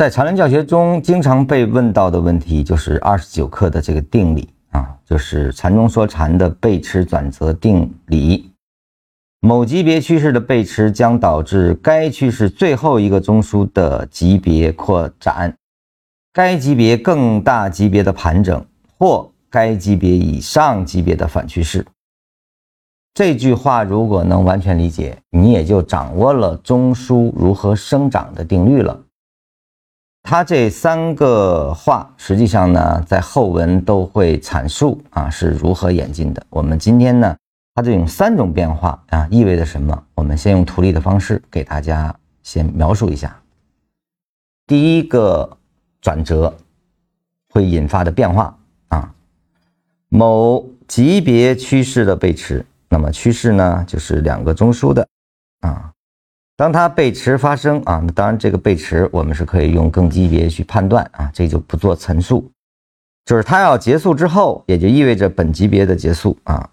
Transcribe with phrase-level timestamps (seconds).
[0.00, 8.50] 在缠论教学中，经常被问到的问题就是二十九课的这个定理啊，就是禅中说禅的背驰转折定理。
[9.40, 15.54] 某级别趋势的背驰将导致该趋势最后一个中枢的级别扩展，
[16.32, 18.64] 该级别更大级别的盘整，
[18.96, 21.84] 或该级别以上级别的反趋势。
[23.12, 28.98] 这句话如果能完全理解，你也就掌握了中枢如何生长的定律了。
[30.22, 36.46] 它这三个话，实际上呢，在后文都会阐述啊是如何演进的。
[36.50, 37.36] 我们今天呢，
[37.74, 40.04] 它这种三种变化啊，意味着什么？
[40.14, 43.36] 我们先用图例的方式给大家先描述一下。
[44.66, 45.58] 第一个
[46.00, 46.54] 转折
[47.52, 48.56] 会引发的变化
[48.88, 49.12] 啊，
[50.10, 55.08] 某级别趋势的背驰，那么趋势呢，就是两个中枢的
[55.60, 55.90] 啊。
[56.60, 62.50] 当它背驰发生啊，那当然这个背驰我们是可以用更级别去判断啊，这就不做陈述。
[63.24, 66.68] 就是它要结束之后，也就意味着本级别的结束啊。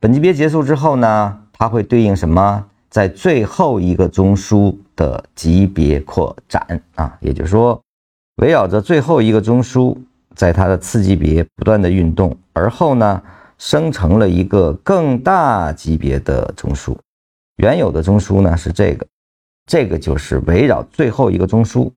[0.00, 2.66] 本级别结束之后呢，它会对应什么？
[2.90, 7.80] 在最后一个中枢的级别扩展啊，也就是说，
[8.38, 9.96] 围绕着最后一个中枢，
[10.34, 13.22] 在它的次级别不断的运动，而后呢，
[13.56, 16.96] 生成了一个更大级别的中枢。
[17.58, 19.06] 原有的中枢呢是这个。
[19.66, 21.90] 这个就是围绕最后一个中枢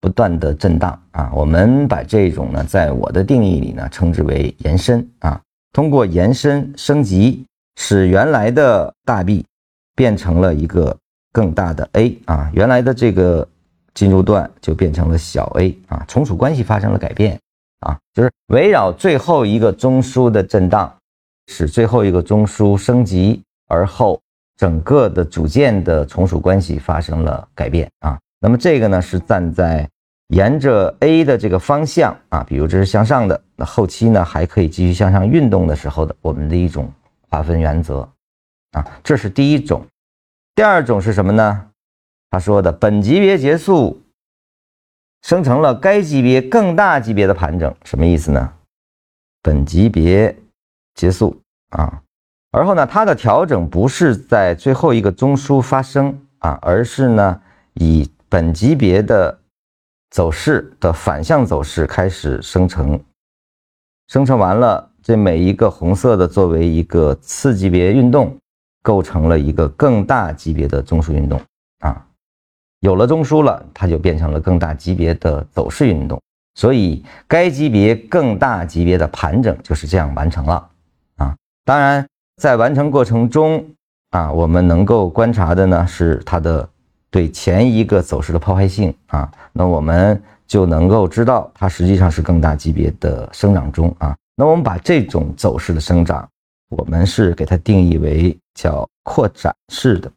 [0.00, 5.40] 不断的震荡啊，我们把这种呢，在我的定义里呢，称之为延伸啊。
[5.72, 7.44] 通过延伸升级，
[7.76, 9.44] 使原来的大 B
[9.94, 10.96] 变成了一个
[11.30, 13.46] 更大的 A 啊，原来的这个
[13.92, 17.38] 进入段就变成了小 a 啊，从属关系发生了改变
[17.80, 20.92] 啊，就是围绕最后一个中枢的震荡，
[21.48, 24.20] 使最后一个中枢升级而后。
[24.60, 29.88] 整个的组件的从属关系发生了改变啊，那么这个呢是站在
[30.34, 36.92] 沿着 A 的这个方向啊，比如这是向上的，那后期呢还可以继续向上运动的时候的我们的一种
[37.30, 38.06] 划分原则
[38.72, 39.82] 啊，这是第一种。
[40.54, 41.68] 第二种是什么呢？
[42.30, 44.02] 他说的本级别结束，
[45.22, 48.52] 生成了该级别更大级别的盘整，什么意思呢？
[49.40, 50.36] 本级别
[50.94, 52.02] 结束啊。
[52.52, 57.40] 而后呢，它的调整不是在最后一个中枢发生啊，而是呢
[57.74, 59.38] 以本级别的
[60.10, 63.00] 走势的反向走势开始生成，
[64.08, 68.36] 生成完了，这每一个红色的作为一个次级别运动，
[68.82, 71.40] 构成了一个更大级别的中枢运动
[71.78, 72.04] 啊，
[72.80, 76.20] 有了中枢了，它就变成了更大级别的走势运动，
[76.56, 80.68] 所以该级别更大级别的盘整就是这样完成了
[81.14, 82.04] 啊，当然。
[82.40, 83.62] 在完成过程中
[84.12, 86.66] 啊，我们能够观察的呢是它的
[87.10, 94.16] 对前一个走势的破坏性啊，那我们就能够知道它实际上是更大级别的生长中啊。
[94.36, 96.26] 那我们把这种走势的生长，
[96.70, 100.10] 我们是给它定义为叫扩展式的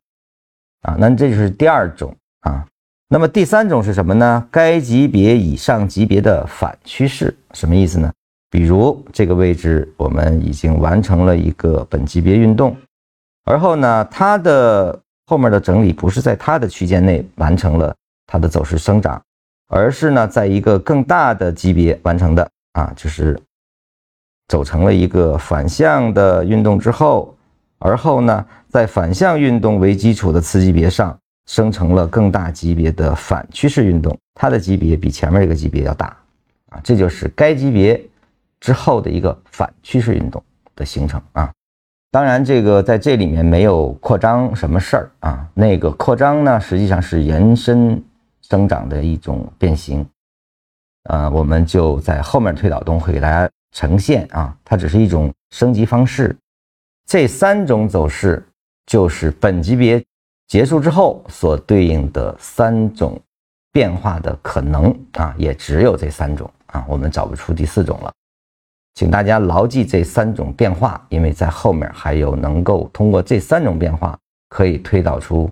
[0.83, 0.95] 啊。
[0.97, 2.65] 那这就是第二种啊。
[3.09, 4.47] 那么第三种是什么呢？
[4.49, 8.09] 该级别以上级别的反趋势，什么意思呢？
[8.53, 12.77] 比如这个位置，我们已经完成了一个本级别运动，
[13.45, 17.95] 而后呢，它的后面的整理不是在它的区间内完成了
[18.27, 19.19] 它的走势生长，
[19.69, 23.35] 而是呢，在一个更大的级别完成的啊，就是
[24.49, 27.35] 走成了一个反向的运动之后，
[27.79, 36.15] 而后呢，在反向运动为基础的次级别上生成了更大级别的反趋势运动，它的级别比前面这个级别要大
[36.69, 37.99] 啊，这就是该级别。
[38.63, 40.41] 之后的一个反趋势运动
[40.73, 41.51] 的形成啊，
[42.11, 48.01] 当然这个在这里面没有扩张什么事儿啊，那个扩张呢实际上是延伸
[48.41, 50.07] 生长的一种变形，
[51.09, 56.33] 呃，我们就在后面推导中会给大家呈现啊，它只是一种升级方式。
[57.05, 58.41] 这三种走势
[58.85, 60.01] 就是本级别
[60.47, 63.21] 结束之后所对应的三种
[63.73, 68.09] 变化的可能啊，也只有这三种啊，我们找不出第四种了。
[68.95, 74.17] 请大家牢记这三种变化，因为在后面还有能够通过这三种变化
[74.49, 75.49] 可以推导出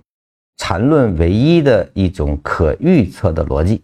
[0.58, 3.82] 缠论唯一的一种可预测的逻辑。